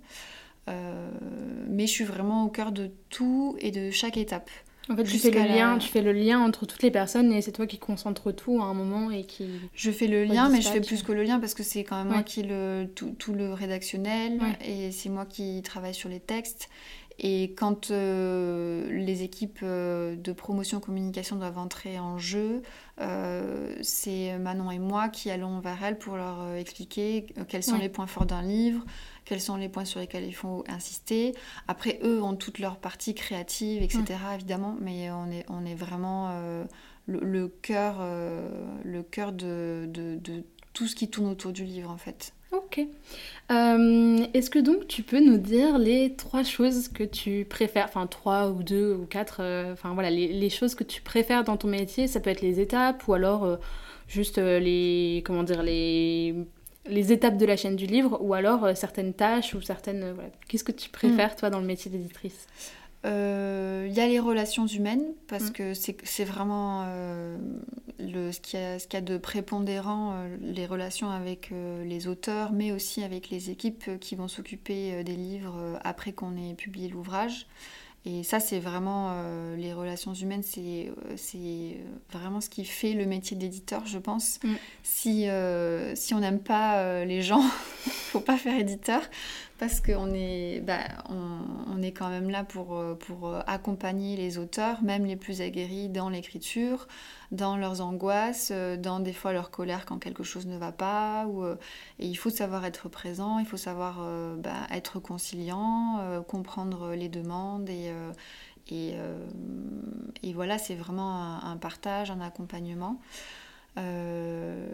mais 0.66 1.86
je 1.86 1.92
suis 1.92 2.04
vraiment 2.04 2.44
au 2.44 2.48
cœur 2.48 2.72
de 2.72 2.90
tout 3.10 3.56
et 3.60 3.70
de 3.70 3.90
chaque 3.90 4.16
étape. 4.16 4.50
En 4.90 4.96
fait, 4.96 5.04
tu 5.04 5.18
fais, 5.18 5.30
le 5.30 5.40
lien, 5.40 5.78
tu 5.78 5.88
fais 5.88 6.00
le 6.00 6.12
lien 6.12 6.40
entre 6.40 6.64
toutes 6.66 6.82
les 6.82 6.90
personnes 6.90 7.32
et 7.32 7.42
c'est 7.42 7.52
toi 7.52 7.66
qui 7.66 7.78
concentre 7.78 8.32
tout 8.32 8.60
à 8.62 8.64
un 8.64 8.74
moment 8.74 9.10
et 9.10 9.24
qui. 9.24 9.46
Je 9.74 9.90
fais 9.90 10.06
le 10.06 10.24
lien, 10.24 10.48
mais 10.48 10.60
je 10.60 10.68
fais 10.68 10.80
plus 10.80 11.02
que 11.02 11.12
le 11.12 11.22
lien 11.22 11.38
parce 11.38 11.54
que 11.54 11.62
c'est 11.62 11.84
quand 11.84 11.96
même 11.96 12.12
moi 12.12 12.22
qui 12.22 12.42
le 12.42 12.88
tout, 12.94 13.14
tout 13.18 13.34
le 13.34 13.52
rédactionnel 13.52 14.40
et 14.64 14.92
c'est 14.92 15.08
moi 15.08 15.26
qui 15.26 15.62
travaille 15.62 15.94
sur 15.94 16.08
les 16.08 16.20
textes. 16.20 16.68
Et 17.20 17.54
quand 17.56 17.90
euh, 17.90 18.88
les 18.90 19.24
équipes 19.24 19.58
euh, 19.64 20.14
de 20.14 20.32
promotion 20.32 20.78
communication 20.78 21.34
doivent 21.34 21.58
entrer 21.58 21.98
en 21.98 22.16
jeu, 22.16 22.62
euh, 23.00 23.74
c'est 23.82 24.38
Manon 24.38 24.70
et 24.70 24.78
moi 24.78 25.08
qui 25.08 25.28
allons 25.30 25.58
vers 25.58 25.82
elles 25.82 25.98
pour 25.98 26.16
leur 26.16 26.54
expliquer 26.54 27.26
quels 27.48 27.64
sont 27.64 27.76
les 27.76 27.88
points 27.88 28.06
forts 28.06 28.26
d'un 28.26 28.42
livre, 28.42 28.84
quels 29.28 29.40
sont 29.40 29.56
les 29.56 29.68
points 29.68 29.84
sur 29.84 30.00
lesquels 30.00 30.24
il 30.24 30.34
faut 30.34 30.64
insister. 30.68 31.34
Après, 31.66 32.00
eux 32.02 32.22
ont 32.22 32.34
toutes 32.34 32.58
leurs 32.58 32.78
parties 32.78 33.14
créatives, 33.14 33.82
etc., 33.82 34.04
évidemment, 34.34 34.74
mais 34.80 35.10
on 35.10 35.30
est, 35.30 35.44
on 35.50 35.66
est 35.66 35.74
vraiment 35.74 36.32
le, 37.06 37.48
cœur, 37.48 37.98
le 38.84 39.02
cœur 39.02 39.32
de, 39.32 39.84
de, 39.88 40.16
de 40.16 40.44
tout 40.72 40.86
ce 40.86 40.94
qui 40.94 41.10
tourne 41.10 41.28
autour 41.28 41.52
du 41.52 41.64
livre, 41.64 41.90
en 41.90 41.98
fait. 41.98 42.32
Ok. 42.50 42.80
Euh, 43.50 44.26
est-ce 44.32 44.48
que 44.48 44.58
donc 44.58 44.86
tu 44.88 45.02
peux 45.02 45.20
nous 45.20 45.36
dire 45.36 45.78
les 45.78 46.14
trois 46.14 46.42
choses 46.42 46.88
que 46.88 47.04
tu 47.04 47.44
préfères, 47.44 47.84
enfin 47.84 48.06
trois 48.06 48.48
ou 48.48 48.62
deux 48.62 48.94
ou 48.94 49.04
quatre, 49.04 49.40
euh, 49.40 49.72
enfin 49.74 49.92
voilà, 49.92 50.10
les, 50.10 50.50
choses 50.50 50.74
que 50.74 50.84
tu 50.84 51.02
préfères 51.02 51.44
dans 51.44 51.58
ton 51.58 51.68
métier? 51.68 52.06
Ça 52.06 52.20
peut 52.20 52.30
être 52.30 52.40
les 52.40 52.58
étapes 52.58 53.06
ou 53.06 53.12
alors 53.12 53.44
euh, 53.44 53.56
juste 54.06 54.38
les, 54.38 55.22
comment 55.26 55.42
dire, 55.42 55.62
les, 55.62 56.34
les 56.88 57.12
étapes 57.12 57.36
de 57.36 57.46
la 57.46 57.56
chaîne 57.56 57.76
du 57.76 57.86
livre 57.86 58.18
ou 58.20 58.34
alors 58.34 58.76
certaines 58.76 59.14
tâches 59.14 59.54
ou 59.54 59.60
certaines. 59.60 60.12
Voilà. 60.12 60.30
Qu'est-ce 60.48 60.64
que 60.64 60.72
tu 60.72 60.88
préfères 60.88 61.32
mm. 61.32 61.36
toi 61.36 61.50
dans 61.50 61.60
le 61.60 61.66
métier 61.66 61.90
d'éditrice? 61.90 62.46
Il 63.04 63.10
euh, 63.10 63.88
y 63.92 64.00
a 64.00 64.08
les 64.08 64.18
relations 64.18 64.66
humaines, 64.66 65.04
parce 65.28 65.50
mm. 65.50 65.52
que 65.52 65.72
c'est 65.74 66.24
vraiment 66.24 66.84
euh, 66.88 67.38
le, 68.00 68.32
ce 68.32 68.40
qu'il 68.40 68.58
y, 68.58 68.62
y, 68.62 68.96
a 68.96 69.00
de 69.00 69.18
prépondérant, 69.18 70.14
euh, 70.14 70.36
les 70.40 70.66
relations 70.66 71.08
avec 71.08 71.52
les 71.52 72.08
auteurs, 72.08 72.52
mais 72.52 72.72
aussi 72.72 73.04
avec 73.04 73.30
les 73.30 73.50
équipes 73.50 74.00
qui 74.00 74.16
vont 74.16 74.26
s'occuper 74.26 75.04
des 75.04 75.14
livres 75.14 75.78
après 75.84 76.12
qu'on 76.12 76.36
ait 76.36 76.54
publié 76.54 76.88
l'ouvrage. 76.88 77.46
Et 78.04 78.22
ça, 78.22 78.40
c'est 78.40 78.58
vraiment 78.58 79.12
les 79.56 79.72
relations 79.74 80.14
humaines, 80.14 80.42
c'est 80.42 81.76
vraiment 82.10 82.40
ce 82.40 82.48
qui 82.48 82.64
fait 82.64 82.94
le 82.94 83.04
métier 83.04 83.36
d'éditeur, 83.36 83.84
je 83.86 83.98
pense. 83.98 84.38
Mm. 84.42 84.54
Si, 84.82 85.26
si 85.94 86.14
on 86.14 86.20
n'aime 86.20 86.40
pas 86.40 87.04
les 87.04 87.22
gens, 87.22 87.42
il 87.86 87.92
faut 87.92 88.20
pas 88.20 88.38
faire 88.38 88.58
éditeur 88.58 89.02
parce 89.58 89.80
qu'on 89.80 90.12
est, 90.14 90.60
bah, 90.60 90.84
on, 91.08 91.82
est 91.82 91.92
quand 91.92 92.08
même 92.08 92.30
là 92.30 92.44
pour, 92.44 92.76
euh, 92.76 92.94
pour 92.94 93.28
euh, 93.28 93.40
accompagner 93.46 94.16
les 94.16 94.38
auteurs, 94.38 94.82
même 94.82 95.04
les 95.04 95.16
plus 95.16 95.40
aguerris, 95.40 95.88
dans 95.88 96.08
l'écriture, 96.08 96.86
dans 97.32 97.56
leurs 97.56 97.80
angoisses, 97.80 98.50
euh, 98.52 98.76
dans 98.76 99.00
des 99.00 99.12
fois 99.12 99.32
leur 99.32 99.50
colère 99.50 99.84
quand 99.84 99.98
quelque 99.98 100.22
chose 100.22 100.46
ne 100.46 100.56
va 100.56 100.72
pas. 100.72 101.26
Et 101.98 102.06
il 102.06 102.14
faut 102.14 102.30
savoir 102.30 102.64
être 102.64 102.88
présent, 102.88 103.38
il 103.38 103.46
faut 103.46 103.56
savoir 103.56 104.00
bah, 104.38 104.66
être 104.70 105.00
conciliant, 105.00 106.22
comprendre 106.26 106.94
les 106.94 107.08
demandes 107.08 107.68
et, 107.68 107.92
et 108.70 110.32
voilà, 110.34 110.58
c'est 110.58 110.74
vraiment 110.74 111.42
un, 111.42 111.56
partage, 111.56 112.10
un 112.10 112.20
accompagnement. 112.20 113.00
Euh, 113.76 114.66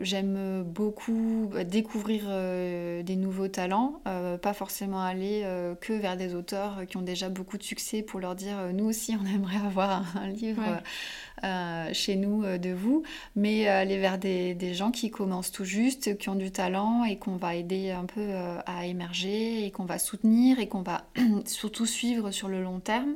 j'aime 0.00 0.62
beaucoup 0.62 1.48
bah, 1.52 1.64
découvrir 1.64 2.24
euh, 2.26 3.02
des 3.02 3.16
nouveaux 3.16 3.48
talents, 3.48 4.02
euh, 4.06 4.36
pas 4.36 4.52
forcément 4.52 5.00
aller 5.00 5.44
que 5.80 5.92
vers 5.92 6.16
des 6.16 6.34
auteurs 6.34 6.86
qui 6.86 6.96
ont 6.96 7.02
déjà 7.02 7.28
beaucoup 7.28 7.56
de 7.56 7.62
succès 7.62 8.02
pour 8.02 8.20
leur 8.20 8.34
dire 8.34 8.56
nous 8.74 8.84
aussi 8.84 9.16
on 9.22 9.26
aimerait 9.26 9.64
avoir 9.64 10.04
un, 10.16 10.28
livre 10.28 10.62
chez 11.92 12.16
nous 12.16 12.42
de 12.58 12.70
vous, 12.70 13.04
mais 13.36 13.68
aller 13.68 13.98
vers 13.98 14.18
des, 14.18 14.54
des, 14.54 14.74
gens 14.74 14.90
qui 14.90 15.10
commencent 15.10 15.52
tout 15.52 15.64
juste, 15.64 16.18
qui 16.18 16.28
ont 16.28 16.34
du 16.34 16.50
talent 16.50 17.04
et 17.04 17.16
qu'on 17.16 17.36
va 17.36 17.54
aider 17.54 17.90
un 17.90 18.04
peu 18.04 18.34
à 18.66 18.86
émerger 18.86 19.64
et 19.64 19.70
qu'on 19.70 19.84
va 19.84 19.98
soutenir 19.98 20.58
et 20.58 20.66
qu'on 20.66 20.82
va 20.82 21.04
surtout 21.46 21.86
suivre 21.86 22.30
sur 22.30 22.48
le 22.48 22.62
long 22.62 22.80
terme. 22.80 23.14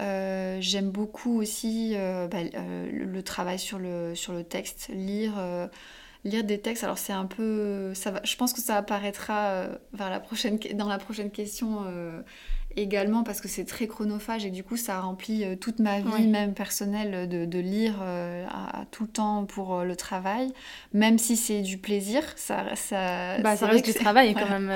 Euh, 0.00 0.56
j'aime 0.60 0.90
beaucoup 0.90 1.38
aussi 1.38 1.92
euh, 1.94 2.26
bah, 2.26 2.38
euh, 2.54 2.90
le 2.90 3.22
travail 3.22 3.58
sur 3.58 3.78
le, 3.78 4.14
sur 4.14 4.32
le 4.32 4.42
texte, 4.42 4.88
lire, 4.88 5.34
lire 6.24 6.44
des 6.44 6.60
textes. 6.60 6.84
Alors 6.84 6.98
c'est 6.98 7.12
un 7.12 7.26
peu... 7.26 7.92
Ça 7.94 8.10
va, 8.10 8.20
je 8.24 8.36
pense 8.36 8.52
que 8.52 8.60
ça 8.60 8.76
apparaîtra 8.76 9.66
vers 9.92 10.10
la 10.10 10.20
prochaine, 10.20 10.58
dans 10.74 10.88
la 10.88 10.98
prochaine 10.98 11.30
question 11.30 11.84
également 12.76 13.22
parce 13.22 13.40
que 13.40 13.48
c'est 13.48 13.64
très 13.64 13.86
chronophage 13.86 14.44
et 14.44 14.50
du 14.50 14.64
coup 14.64 14.76
ça 14.76 15.00
remplit 15.00 15.44
euh, 15.44 15.56
toute 15.56 15.78
ma 15.78 16.00
vie 16.00 16.26
même 16.26 16.54
personnelle 16.54 17.28
de, 17.28 17.44
de 17.44 17.58
lire 17.58 17.96
euh, 18.02 18.46
à, 18.48 18.84
tout 18.90 19.04
le 19.04 19.08
temps 19.08 19.44
pour 19.44 19.74
euh, 19.74 19.84
le 19.84 19.96
travail. 19.96 20.52
Même 20.92 21.18
si 21.18 21.36
c'est 21.36 21.62
du 21.62 21.78
plaisir 21.78 22.22
ça 22.36 22.74
ça, 22.74 23.38
bah, 23.38 23.56
ça 23.56 23.66
reste 23.66 23.84
du 23.84 23.94
travail 23.94 24.34
quand 24.38 24.48
même 24.48 24.70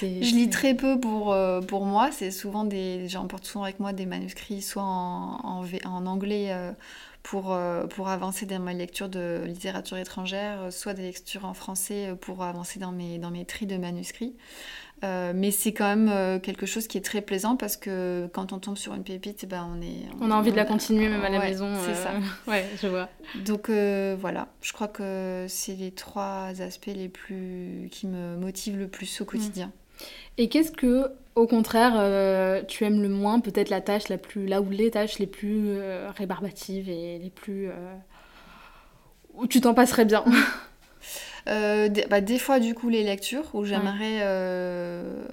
je 0.00 0.34
lis 0.34 0.50
très 0.50 0.74
peu 0.74 0.98
pour, 0.98 1.36
pour 1.68 1.84
moi. 1.84 2.10
C'est 2.12 2.30
souvent 2.30 2.64
des 2.64 3.08
j'emporte 3.08 3.44
souvent 3.44 3.64
avec 3.64 3.80
moi 3.80 3.92
des 3.92 4.06
manuscrits 4.06 4.62
soit 4.62 4.82
en, 4.82 5.40
en, 5.42 5.64
en 5.84 6.06
anglais 6.06 6.52
pour, 7.22 7.56
pour 7.90 8.08
avancer 8.08 8.46
dans 8.46 8.58
ma 8.58 8.72
lecture 8.72 9.08
de 9.08 9.42
littérature 9.46 9.96
étrangère, 9.96 10.72
soit 10.72 10.94
des 10.94 11.02
lectures 11.02 11.44
en 11.44 11.54
français 11.54 12.14
pour 12.20 12.42
avancer 12.42 12.80
dans 12.80 12.92
mes, 12.92 13.18
dans 13.18 13.30
mes 13.30 13.44
tris 13.44 13.66
de 13.66 13.76
manuscrits. 13.76 14.34
Euh, 15.04 15.32
mais 15.34 15.50
c'est 15.50 15.72
quand 15.72 15.88
même 15.88 16.08
euh, 16.08 16.38
quelque 16.38 16.64
chose 16.64 16.86
qui 16.86 16.96
est 16.96 17.04
très 17.04 17.22
plaisant 17.22 17.56
parce 17.56 17.76
que 17.76 18.28
quand 18.32 18.52
on 18.52 18.60
tombe 18.60 18.76
sur 18.76 18.94
une 18.94 19.02
pépite, 19.02 19.48
ben 19.48 19.68
on 19.68 19.82
est. 19.82 20.06
On, 20.20 20.30
a 20.30 20.34
envie 20.36 20.52
de 20.52 20.56
la 20.56 20.64
continuer 20.64 21.08
même 21.08 21.24
à 21.24 21.28
la 21.28 21.40
maison. 21.40 21.68
C'est 21.84 21.94
ça. 21.94 22.12
Euh, 22.12 22.20
ouais, 22.50 22.64
je 22.80 22.86
vois. 22.86 23.08
Donc 23.44 23.68
voilà, 23.68 24.48
je 24.60 24.72
crois 24.72 24.88
que 24.88 25.46
c'est 25.48 25.74
les 25.74 25.90
trois 25.90 26.60
aspects 26.60 26.86
les 26.94 27.08
plus 27.08 27.88
qui 27.90 28.06
me 28.06 28.36
motivent 28.36 28.78
le 28.78 28.88
plus 28.88 29.20
au 29.20 29.24
quotidien. 29.24 29.66
Mm. 29.66 29.70
Et 30.38 30.48
qu'est-ce 30.48 30.72
que, 30.72 31.10
au 31.34 31.46
contraire, 31.46 31.92
tu 32.66 32.84
aimes 32.84 33.02
le 33.02 33.08
moins 33.08 33.40
Peut-être 33.40 33.70
la 33.70 33.80
tâche 33.80 34.08
la 34.08 34.18
plus, 34.18 34.46
là 34.46 34.60
où 34.60 34.70
les 34.70 34.90
tâches 34.90 35.18
les 35.18 35.26
plus 35.26 35.78
rébarbatives 36.16 36.88
et 36.88 37.18
les 37.18 37.30
plus 37.30 37.70
où 39.34 39.46
tu 39.46 39.60
t'en 39.60 39.74
passerais 39.74 40.04
bien. 40.04 40.24
Euh, 41.48 41.88
des, 41.88 42.06
bah, 42.06 42.20
des, 42.20 42.38
fois, 42.38 42.60
du 42.60 42.72
coup, 42.72 42.88
les 42.88 43.02
lectures 43.02 43.52
où 43.54 43.64
j'aimerais 43.64 44.20
euh, 44.20 45.24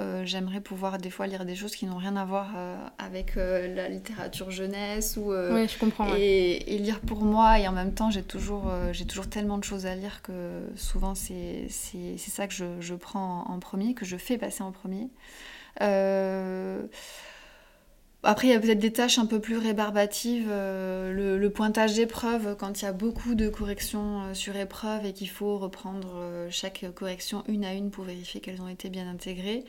euh, 0.00 0.24
j'aimerais 0.24 0.60
pouvoir 0.60 0.98
des 0.98 1.10
fois 1.10 1.26
lire 1.26 1.44
des 1.44 1.54
choses 1.54 1.76
qui 1.76 1.86
n'ont 1.86 1.96
rien 1.96 2.16
à 2.16 2.24
voir 2.24 2.48
avec 2.98 3.34
la 3.36 3.88
littérature 3.88 4.50
jeunesse 4.50 5.16
ou 5.16 5.32
je 5.32 5.78
comprends, 5.78 6.14
et, 6.16 6.74
et, 6.74 6.78
lire 6.78 7.00
pour 7.00 7.22
moi. 7.22 7.58
Et 7.58 7.68
en 7.68 7.72
même 7.72 7.94
temps 7.94 8.10
j'ai 8.10 8.22
toujours 8.22 8.70
j'ai 8.92 9.04
toujours 9.04 9.28
tellement 9.28 9.58
de 9.58 9.64
choses 9.64 9.86
à 9.86 9.94
lire 9.94 10.22
que 10.22 10.62
souvent 10.76 11.14
c'est 11.14 11.68
ça 11.68 12.46
que 12.46 12.54
je, 12.54 12.64
je 12.80 12.94
prends 12.94 13.44
en, 13.48 13.54
en, 13.54 13.58
premier 13.60 13.94
que 13.94 14.04
je 14.04 14.16
fais 14.16 14.38
passer 14.38 14.62
en 14.62 14.72
premier 14.72 15.08
après, 18.22 18.48
il 18.48 18.50
y 18.50 18.54
a 18.54 18.60
peut-être 18.60 18.78
des 18.78 18.92
tâches 18.92 19.18
un 19.18 19.24
peu 19.24 19.40
plus 19.40 19.56
rébarbatives. 19.56 20.48
Euh, 20.50 21.38
le, 21.38 21.50
pointage 21.50 21.94
d'épreuves, 21.94 22.54
quand 22.58 22.82
il 22.82 22.84
y 22.84 22.88
a 22.88 22.92
beaucoup 22.92 23.34
de 23.34 23.48
corrections 23.48 24.22
euh, 24.22 24.34
sur 24.34 24.56
épreuve 24.56 25.06
et 25.06 25.12
qu'il 25.12 25.30
faut 25.30 25.56
reprendre 25.56 26.12
euh, 26.16 26.48
chaque 26.50 26.84
correction 26.94 27.42
une 27.48 27.64
à 27.64 27.72
une 27.72 27.90
pour 27.90 28.04
vérifier 28.04 28.40
qu'elles 28.40 28.60
ont 28.60 28.68
été 28.68 28.90
bien 28.90 29.08
intégrées. 29.08 29.64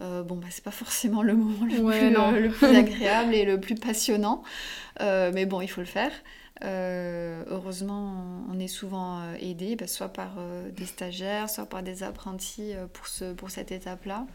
bon, 0.00 0.34
bah, 0.36 0.48
c'est 0.50 0.64
pas 0.64 0.70
forcément 0.72 1.22
le 1.22 1.34
moment 1.34 1.64
le, 1.64 2.50
plus, 2.50 2.66
agréable 2.76 3.34
et 3.34 3.44
le 3.44 3.60
plus 3.60 3.76
passionnant. 3.76 4.42
mais 5.00 5.46
bon, 5.46 5.60
il 5.60 5.68
faut 5.68 5.80
le 5.80 5.86
faire. 5.86 6.12
heureusement, 6.60 8.44
on 8.52 8.58
est 8.58 8.68
souvent 8.68 9.20
aidé, 9.40 9.76
bah, 9.76 9.86
soit 9.86 10.08
par 10.12 10.32
des 10.76 10.86
stagiaires, 10.86 11.48
soit 11.48 11.66
par 11.66 11.84
des 11.84 12.02
apprentis 12.02 12.72
pour, 12.92 13.06
ce, 13.06 13.32
pour 13.32 13.50
cette 13.50 13.70
étape-là. 13.70 14.26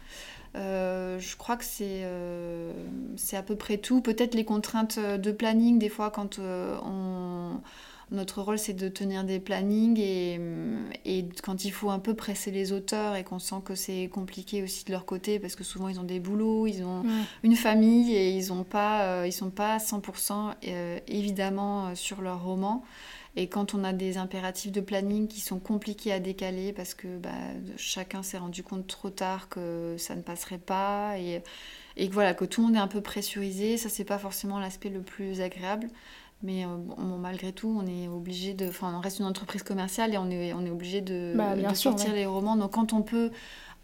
Euh, 0.55 1.19
je 1.19 1.35
crois 1.37 1.57
que 1.57 1.65
euh, 1.81 2.71
c'est 3.15 3.37
à 3.37 3.43
peu 3.43 3.55
près 3.55 3.77
tout. 3.77 4.01
Peut-être 4.01 4.35
les 4.35 4.45
contraintes 4.45 4.99
de 4.99 5.31
planning, 5.31 5.79
des 5.79 5.89
fois, 5.89 6.11
quand 6.11 6.39
euh, 6.39 6.77
on, 6.83 7.61
notre 8.11 8.41
rôle, 8.41 8.57
c'est 8.57 8.73
de 8.73 8.87
tenir 8.87 9.23
des 9.23 9.39
plannings 9.39 9.99
et, 9.99 10.39
et, 11.05 11.25
quand 11.43 11.65
il 11.65 11.71
faut 11.71 11.89
un 11.89 11.99
peu 11.99 12.13
presser 12.13 12.51
les 12.51 12.71
auteurs 12.71 13.15
et 13.15 13.23
qu'on 13.23 13.39
sent 13.39 13.61
que 13.65 13.75
c'est 13.75 14.09
compliqué 14.11 14.63
aussi 14.63 14.85
de 14.85 14.91
leur 14.91 15.05
côté 15.05 15.39
parce 15.39 15.55
que 15.55 15.63
souvent 15.63 15.89
ils 15.89 15.99
ont 15.99 16.03
des 16.03 16.19
boulots, 16.19 16.67
ils 16.67 16.83
ont 16.83 17.03
une 17.43 17.55
famille 17.55 18.15
et 18.15 18.31
ils 18.31 18.53
ne 18.53 18.63
pas, 18.63 19.25
ils 19.27 19.33
sont 19.33 19.49
pas 19.49 19.77
100% 19.77 20.53
évidemment 21.07 21.95
sur 21.95 22.21
leur 22.21 22.43
roman. 22.43 22.83
Et 23.37 23.47
quand 23.47 23.75
on 23.75 23.83
a 23.83 23.93
des 23.93 24.17
impératifs 24.17 24.71
de 24.71 24.81
planning 24.81 25.27
qui 25.27 25.41
sont 25.41 25.59
compliqués 25.59 26.11
à 26.11 26.19
décaler 26.19 26.73
parce 26.73 26.95
que 26.95 27.19
bah, 27.19 27.29
chacun 27.77 28.23
s'est 28.23 28.39
rendu 28.39 28.63
compte 28.63 28.87
trop 28.87 29.11
tard 29.11 29.47
que 29.47 29.95
ça 29.99 30.15
ne 30.15 30.23
passerait 30.23 30.57
pas 30.57 31.19
et, 31.19 31.43
et 31.97 32.09
que, 32.09 32.13
voilà, 32.15 32.33
que 32.33 32.45
tout 32.45 32.61
le 32.61 32.67
monde 32.67 32.75
est 32.77 32.79
un 32.79 32.87
peu 32.87 32.99
pressurisé, 32.99 33.77
ça 33.77 33.89
c'est 33.89 34.05
pas 34.05 34.17
forcément 34.17 34.57
l'aspect 34.59 34.89
le 34.89 35.01
plus 35.01 35.39
agréable. 35.41 35.87
Mais 36.43 36.65
euh, 36.65 36.67
bon, 36.77 37.17
malgré 37.17 37.51
tout, 37.51 37.75
on 37.81 37.87
est 37.87 38.07
obligé 38.07 38.53
de. 38.53 38.67
Enfin, 38.67 38.93
on 38.95 39.01
reste 39.01 39.19
une 39.19 39.25
entreprise 39.25 39.63
commerciale 39.63 40.13
et 40.13 40.17
on 40.17 40.29
est, 40.29 40.53
on 40.53 40.65
est 40.65 40.69
obligé 40.69 41.01
de, 41.01 41.33
bah, 41.35 41.55
sortir 41.73 42.13
les 42.13 42.25
romans. 42.25 42.55
Donc, 42.55 42.71
quand 42.71 42.93
on 42.93 43.01
peut 43.01 43.31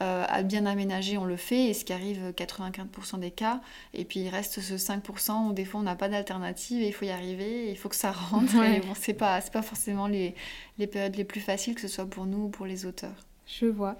euh, 0.01 0.43
bien 0.43 0.65
aménager, 0.65 1.17
on 1.17 1.25
le 1.25 1.35
fait, 1.35 1.65
et 1.65 1.73
ce 1.73 1.85
qui 1.85 1.93
arrive 1.93 2.31
95% 2.35 3.19
des 3.19 3.31
cas. 3.31 3.61
Et 3.93 4.05
puis 4.05 4.21
il 4.21 4.29
reste 4.29 4.59
ce 4.59 4.73
5% 4.75 5.49
où 5.49 5.53
des 5.53 5.65
fois 5.65 5.79
on 5.79 5.83
n'a 5.83 5.95
pas 5.95 6.09
d'alternative 6.09 6.81
et 6.81 6.87
il 6.87 6.93
faut 6.93 7.05
y 7.05 7.11
arriver, 7.11 7.69
il 7.71 7.77
faut 7.77 7.89
que 7.89 7.95
ça 7.95 8.11
rentre. 8.11 8.53
Ouais. 8.59 8.81
bon, 8.81 8.93
c'est 8.95 9.13
pas, 9.13 9.41
pas 9.41 9.61
forcément 9.61 10.07
les, 10.07 10.35
les 10.77 10.87
périodes 10.87 11.15
les 11.15 11.23
plus 11.23 11.41
faciles, 11.41 11.73
que 11.75 11.81
ce 11.81 11.87
soit 11.87 12.05
pour 12.05 12.25
nous 12.25 12.45
ou 12.45 12.49
pour 12.49 12.65
les 12.65 12.85
auteurs. 12.85 13.15
Je 13.45 13.65
vois. 13.65 13.97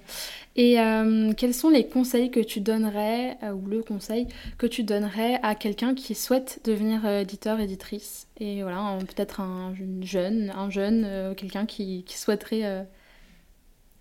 Et 0.55 0.79
euh, 0.79 1.33
quels 1.33 1.53
sont 1.53 1.69
les 1.69 1.87
conseils 1.87 2.31
que 2.31 2.39
tu 2.39 2.61
donnerais, 2.61 3.37
euh, 3.43 3.51
ou 3.51 3.67
le 3.67 3.83
conseil 3.83 4.27
que 4.57 4.65
tu 4.65 4.83
donnerais 4.83 5.39
à 5.43 5.55
quelqu'un 5.55 5.93
qui 5.93 6.15
souhaite 6.15 6.61
devenir 6.63 7.05
éditeur, 7.05 7.59
éditrice? 7.59 8.27
Et 8.39 8.63
voilà, 8.63 8.97
peut-être 8.99 9.41
un 9.41 9.73
jeune, 10.01 10.51
un 10.55 10.69
jeune, 10.69 11.35
quelqu'un 11.35 11.65
qui, 11.65 12.05
souhaiterait 12.07 12.87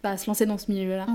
bah, 0.03 0.17
se 0.17 0.27
lancer 0.27 0.47
dans 0.47 0.59
ce 0.59 0.71
milieu-là. 0.71 1.07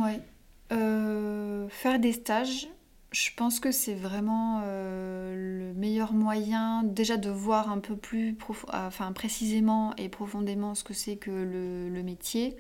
Euh, 0.72 1.70
faire 1.70 2.00
des 2.00 2.12
stages, 2.12 2.68
je 3.12 3.30
pense 3.36 3.60
que 3.60 3.72
c'est 3.72 3.94
vraiment 3.94 4.62
euh, 4.66 5.70
le 5.70 5.74
meilleur 5.74 6.14
moyen 6.14 6.84
déjà 6.84 7.16
de 7.16 7.30
voir 7.30 7.72
un 7.72 7.80
peu 7.80 7.96
plus 7.96 8.38
enfin, 8.74 9.12
précisément 9.14 9.96
et 9.96 10.10
profondément 10.10 10.76
ce 10.76 10.84
que 10.84 10.94
c'est 10.94 11.16
que 11.16 11.32
le, 11.32 12.04
métier. 12.04 12.58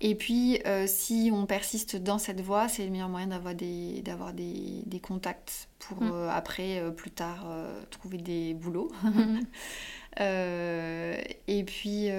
Et 0.00 0.14
puis, 0.14 0.60
euh, 0.66 0.86
si 0.86 1.30
on 1.32 1.46
persiste 1.46 1.96
dans 1.96 2.18
cette 2.18 2.40
voie, 2.40 2.68
c'est 2.68 2.84
le 2.84 2.90
meilleur 2.90 3.08
moyen 3.08 3.28
d'avoir 3.28 3.54
des, 3.54 4.02
d'avoir 4.02 4.32
des, 4.32 4.82
des 4.86 5.00
contacts 5.00 5.68
pour 5.78 6.02
mm. 6.02 6.28
après, 6.30 6.82
plus 6.96 7.10
tard, 7.10 7.46
trouver 7.90 8.18
des 8.18 8.54
boulots. 8.54 8.90
Mm. 9.02 9.40
et 10.20 11.64
puis 11.64 12.10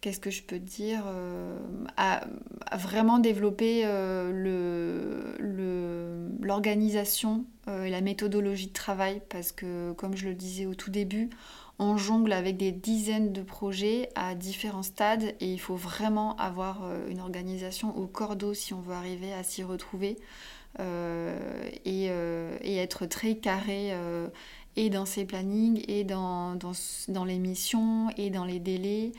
qu'est-ce 0.00 0.20
que 0.20 0.30
je 0.30 0.42
peux 0.42 0.58
dire, 0.58 1.02
euh, 1.06 1.58
à, 1.96 2.24
vraiment 2.76 3.18
développer 3.18 3.82
euh, 3.84 5.36
l'organisation 6.40 7.44
euh, 7.68 7.84
et 7.84 7.90
la 7.90 8.00
méthodologie 8.00 8.68
de 8.68 8.72
travail 8.72 9.20
parce 9.28 9.52
que, 9.52 9.92
comme 9.92 10.16
je 10.16 10.28
le 10.28 10.34
disais 10.34 10.66
au 10.66 10.74
tout 10.74 10.90
début, 10.90 11.30
on 11.78 11.96
jongle 11.96 12.32
avec 12.32 12.56
des 12.56 12.72
dizaines 12.72 13.32
de 13.32 13.42
projets 13.42 14.08
à 14.14 14.34
différents 14.34 14.82
stades 14.82 15.34
et 15.40 15.52
il 15.52 15.60
faut 15.60 15.76
vraiment 15.76 16.36
avoir 16.36 16.82
une 17.08 17.20
organisation 17.20 17.96
au 17.96 18.06
cordeau 18.06 18.52
si 18.54 18.74
on 18.74 18.80
veut 18.80 18.94
arriver 18.94 19.32
à 19.32 19.42
s'y 19.42 19.62
retrouver 19.62 20.16
et, 21.84 22.06
être 22.64 23.06
très 23.06 23.36
carré 23.36 23.92
et 24.78 24.90
dans 24.90 25.06
ses 25.06 25.24
plannings 25.24 25.84
et 25.88 26.04
dans, 26.04 26.54
dans, 26.54 26.72
dans 27.08 27.24
les 27.24 27.38
missions 27.38 28.10
et 28.16 28.30
dans 28.30 28.44
les 28.44 28.60
délais. 28.60 29.12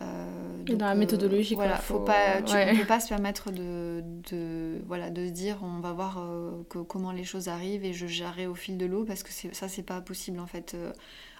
Euh, 0.00 0.26
et 0.68 0.76
dans 0.76 0.86
la 0.86 0.94
méthodologie, 0.94 1.56
voilà, 1.56 1.76
faut... 1.76 1.98
pas, 1.98 2.40
tu 2.42 2.54
ne 2.54 2.78
peux 2.78 2.86
pas 2.86 3.00
se 3.00 3.08
permettre 3.08 3.50
de, 3.50 4.02
de, 4.30 4.80
voilà, 4.86 5.10
de 5.10 5.26
se 5.26 5.30
dire 5.32 5.58
on 5.62 5.80
va 5.80 5.92
voir 5.92 6.18
euh, 6.18 6.62
que, 6.68 6.78
comment 6.78 7.10
les 7.10 7.24
choses 7.24 7.48
arrivent 7.48 7.84
et 7.84 7.92
je 7.92 8.06
gérerai 8.06 8.46
au 8.46 8.54
fil 8.54 8.78
de 8.78 8.86
l'eau 8.86 9.04
parce 9.04 9.24
que 9.24 9.30
ça, 9.32 9.68
c'est 9.68 9.82
pas 9.82 10.00
possible 10.00 10.38
en 10.38 10.46
fait. 10.46 10.76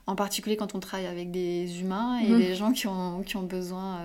Euh, 0.09 0.13
en 0.13 0.17
particulier 0.17 0.57
quand 0.57 0.75
on 0.75 0.81
travaille 0.81 1.07
avec 1.07 1.31
des 1.31 1.81
humains 1.81 2.19
et 2.19 2.29
mhm. 2.29 2.39
des 2.39 2.55
gens 2.55 2.73
qui 2.73 2.87
ont, 2.87 3.23
qui 3.23 3.37
ont 3.37 3.45
besoin 3.45 4.01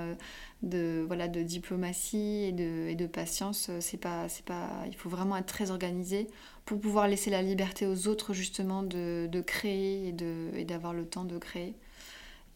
de, 0.64 1.04
voilà, 1.08 1.28
de 1.28 1.42
diplomatie 1.42 2.46
et 2.46 2.52
de, 2.52 2.88
et 2.88 2.96
de 2.96 3.08
patience. 3.08 3.72
C'est 3.80 3.98
pas, 3.98 4.30
c'est 4.30 4.46
pas, 4.46 4.70
il 4.88 4.96
faut 4.96 5.10
vraiment 5.10 5.38
être 5.38 5.48
très 5.48 5.72
organisé 5.72 6.28
pour 6.66 6.80
pouvoir 6.80 7.08
laisser 7.08 7.30
la 7.30 7.42
liberté 7.42 7.88
aux 7.88 8.08
autres 8.08 8.34
justement 8.34 8.84
de, 8.84 9.28
de 9.32 9.42
créer 9.42 10.14
et 10.56 10.66
d'avoir 10.66 10.94
le 10.94 11.06
temps 11.06 11.26
de 11.26 11.38
créer. 11.38 11.76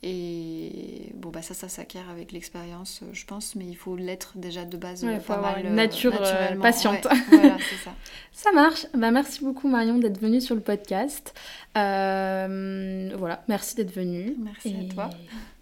Et 0.03 1.11
bon, 1.13 1.29
bah 1.29 1.43
ça, 1.43 1.53
ça 1.53 1.69
s'acquiert 1.69 2.09
avec 2.09 2.31
l'expérience, 2.31 3.01
euh, 3.03 3.09
je 3.13 3.23
pense, 3.25 3.55
mais 3.55 3.65
il 3.65 3.75
faut 3.75 3.95
l'être 3.95 4.31
déjà 4.35 4.65
de 4.65 4.75
base. 4.75 5.03
Il 5.03 5.19
faut 5.19 5.33
avoir 5.33 5.59
une 5.59 5.67
euh, 5.67 5.75
nature 5.75 6.19
euh, 6.19 6.55
patiente. 6.55 7.07
voilà, 7.29 7.57
c'est 7.69 7.83
ça. 7.83 7.93
ça 8.31 8.51
marche. 8.51 8.87
Bah, 8.95 9.11
merci 9.11 9.43
beaucoup, 9.43 9.67
Marion, 9.67 9.99
d'être 9.99 10.19
venue 10.19 10.41
sur 10.41 10.55
le 10.55 10.61
podcast. 10.61 11.35
voilà, 11.75 13.43
merci 13.47 13.75
d'être 13.75 13.93
venue. 13.93 14.35
Merci 14.39 14.75
à 14.75 14.91
toi. 14.91 15.09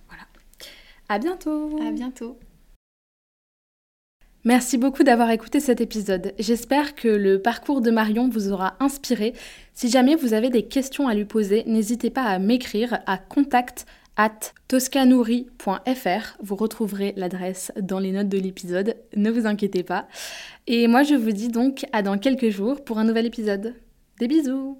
Voilà. 0.07 0.23
À 1.09 1.19
bientôt. 1.19 1.77
À 1.85 1.91
bientôt. 1.91 2.39
Merci 4.45 4.77
beaucoup 4.77 5.03
d'avoir 5.03 5.31
écouté 5.31 5.59
cet 5.59 5.81
épisode. 5.81 6.33
J'espère 6.39 6.95
que 6.95 7.09
le 7.09 7.41
parcours 7.41 7.81
de 7.81 7.91
Marion 7.91 8.29
vous 8.29 8.53
aura 8.53 8.77
inspiré. 8.79 9.33
Si 9.73 9.89
jamais 9.89 10.15
vous 10.15 10.33
avez 10.33 10.49
des 10.49 10.63
questions 10.63 11.09
à 11.09 11.13
lui 11.13 11.25
poser, 11.25 11.65
n'hésitez 11.65 12.09
pas 12.09 12.23
à 12.23 12.39
m'écrire 12.39 12.99
à 13.05 13.17
contact 13.17 13.85
at 14.19 14.51
toscanouri.fr. 14.67 16.37
Vous 16.43 16.55
retrouverez 16.57 17.13
l'adresse 17.15 17.71
dans 17.81 17.99
les 17.99 18.11
notes 18.11 18.27
de 18.27 18.37
l'épisode, 18.37 18.97
ne 19.15 19.31
vous 19.31 19.47
inquiétez 19.47 19.81
pas. 19.81 20.07
Et 20.67 20.87
moi 20.87 21.03
je 21.03 21.15
vous 21.15 21.31
dis 21.31 21.47
donc 21.47 21.85
à 21.93 22.01
dans 22.01 22.17
quelques 22.17 22.49
jours 22.49 22.83
pour 22.83 22.99
un 22.99 23.05
nouvel 23.05 23.25
épisode. 23.25 23.75
Des 24.19 24.27
bisous 24.27 24.77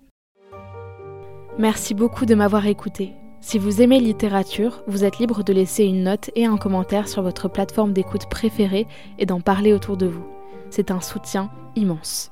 Merci 1.58 1.93
beaucoup 1.93 2.25
de 2.25 2.36
m'avoir 2.36 2.67
écouté. 2.67 3.13
Si 3.39 3.58
vous 3.58 3.82
aimez 3.82 4.02
littérature, 4.02 4.84
vous 4.88 5.06
êtes 5.06 5.19
libre 5.19 5.43
de 5.45 5.54
laisser 5.54 5.86
une 5.86 6.04
note 6.04 6.30
et 6.36 6.45
un 6.45 6.58
commentaire 6.58 7.08
sur 7.08 7.23
votre 7.23 7.47
plateforme 7.47 7.93
d'écoute 7.93 8.30
préférée 8.30 8.88
et 9.17 9.25
d'en 9.25 9.39
parler 9.39 9.71
autour 9.71 9.95
de 9.95 10.08
vous. 10.08 10.25
C'est 10.69 10.91
un 10.91 10.99
soutien 10.99 11.49
immense. 11.78 12.32